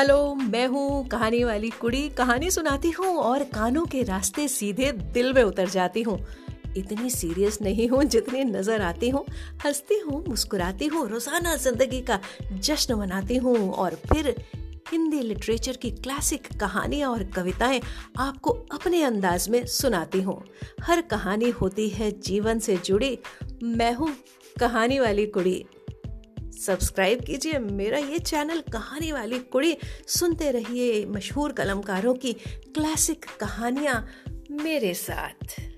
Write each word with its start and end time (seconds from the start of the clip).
Hello, 0.00 0.34
मैं 0.34 0.66
हूँ 0.66 1.08
कहानी 1.08 1.42
वाली 1.44 1.70
कुड़ी। 1.70 2.08
कहानी 2.08 2.50
सुनाती 2.50 2.90
हूँ 2.90 3.06
और 3.06 3.42
कानों 3.44 3.84
के 3.86 4.02
रास्ते 4.02 4.46
सीधे 4.48 4.92
दिल 4.92 5.32
में 5.32 5.42
उतर 5.42 5.68
जाती 5.68 6.02
हूँ। 6.02 6.18
इतनी 6.76 7.10
सीरियस 7.10 7.58
नहीं 7.62 7.88
हूँ 7.88 8.04
जितनी 8.04 8.44
नज़र 8.44 8.82
आती 8.82 9.08
हूँ। 9.08 9.24
हंसती 9.64 9.98
हूँ, 9.98 10.24
मुस्कुराती 10.28 10.86
हूँ, 10.86 11.06
रोज़ाना 11.08 11.54
ज़िंदगी 11.56 12.00
का 12.00 12.18
जश्न 12.52 12.94
मनाती 12.94 13.36
हूँ 13.36 13.72
और 13.72 13.94
फिर 13.94 14.34
हिंदी 14.92 15.20
लिटरेचर 15.20 15.76
की 15.76 15.90
क्लासिक 15.90 16.48
कहानियाँ 16.60 17.10
और 17.10 17.24
कविताएँ 17.24 17.80
आपको 18.18 18.50
अपने 18.72 19.02
अंदाज 19.02 19.48
में 19.48 19.64
सुनाती 19.66 20.22
हूँ। 20.22 20.42
हर 20.82 21.00
कहानी 21.00 21.50
होती 21.50 21.88
है 21.88 22.10
जीवन 22.20 22.58
से 22.58 22.76
जुड़ी। 22.76 23.18
मैं 23.62 23.92
हूँ 23.94 24.14
कहानी 24.60 24.98
वाली 24.98 25.26
कुड़ी। 25.26 25.64
सब्सक्राइब 26.66 27.20
कीजिए। 27.20 27.58
मेरा 27.58 27.98
ये 27.98 28.18
चैनल 28.18 28.60
कहानी 28.60 29.12
वाली 29.12 29.38
कुड़ी। 29.38 29.76
सुनते 30.06 30.50
रहिए 30.50 31.06
मशहूर 31.06 31.52
कलमकारों 31.52 32.14
की 32.14 32.32
क्लासिक 32.74 33.24
कहानियाँ 33.40 34.06
मेरे 34.50 34.94
साथ। 34.94 35.69